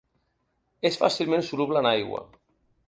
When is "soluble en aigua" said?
1.51-2.27